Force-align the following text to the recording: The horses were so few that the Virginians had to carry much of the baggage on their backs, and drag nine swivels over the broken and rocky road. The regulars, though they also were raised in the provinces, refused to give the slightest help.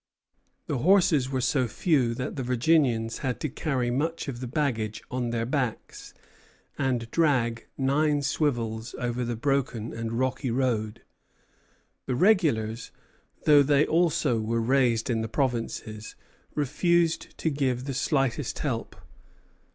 The 0.65 0.79
horses 0.79 1.29
were 1.29 1.41
so 1.41 1.67
few 1.67 2.15
that 2.15 2.35
the 2.35 2.41
Virginians 2.41 3.19
had 3.19 3.39
to 3.41 3.49
carry 3.49 3.91
much 3.91 4.27
of 4.27 4.39
the 4.39 4.47
baggage 4.47 5.03
on 5.11 5.29
their 5.29 5.45
backs, 5.45 6.15
and 6.75 7.11
drag 7.11 7.67
nine 7.77 8.23
swivels 8.23 8.95
over 8.97 9.23
the 9.23 9.35
broken 9.35 9.93
and 9.93 10.13
rocky 10.13 10.49
road. 10.49 11.03
The 12.07 12.15
regulars, 12.15 12.89
though 13.45 13.61
they 13.61 13.85
also 13.85 14.39
were 14.39 14.59
raised 14.59 15.07
in 15.07 15.21
the 15.21 15.29
provinces, 15.29 16.15
refused 16.55 17.37
to 17.37 17.51
give 17.51 17.83
the 17.83 17.93
slightest 17.93 18.57
help. 18.57 18.95